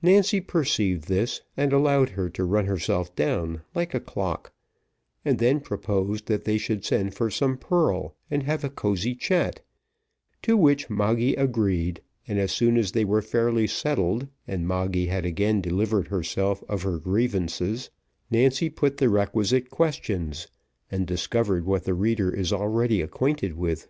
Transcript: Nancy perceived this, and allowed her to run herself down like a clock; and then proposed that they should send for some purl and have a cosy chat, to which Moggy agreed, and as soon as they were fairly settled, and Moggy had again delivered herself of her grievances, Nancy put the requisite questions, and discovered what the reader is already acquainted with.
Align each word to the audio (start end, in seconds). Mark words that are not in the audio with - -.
Nancy 0.00 0.40
perceived 0.40 1.08
this, 1.08 1.42
and 1.54 1.74
allowed 1.74 2.08
her 2.08 2.30
to 2.30 2.42
run 2.44 2.64
herself 2.64 3.14
down 3.14 3.60
like 3.74 3.92
a 3.92 4.00
clock; 4.00 4.54
and 5.26 5.38
then 5.38 5.60
proposed 5.60 6.24
that 6.24 6.44
they 6.44 6.56
should 6.56 6.86
send 6.86 7.12
for 7.14 7.28
some 7.30 7.58
purl 7.58 8.16
and 8.30 8.44
have 8.44 8.64
a 8.64 8.70
cosy 8.70 9.14
chat, 9.14 9.60
to 10.40 10.56
which 10.56 10.88
Moggy 10.88 11.34
agreed, 11.34 12.00
and 12.26 12.38
as 12.38 12.50
soon 12.50 12.78
as 12.78 12.92
they 12.92 13.04
were 13.04 13.20
fairly 13.20 13.66
settled, 13.66 14.26
and 14.46 14.66
Moggy 14.66 15.08
had 15.08 15.26
again 15.26 15.60
delivered 15.60 16.08
herself 16.08 16.64
of 16.66 16.80
her 16.80 16.98
grievances, 16.98 17.90
Nancy 18.30 18.70
put 18.70 18.96
the 18.96 19.10
requisite 19.10 19.68
questions, 19.68 20.48
and 20.90 21.06
discovered 21.06 21.66
what 21.66 21.84
the 21.84 21.92
reader 21.92 22.34
is 22.34 22.54
already 22.54 23.02
acquainted 23.02 23.52
with. 23.54 23.88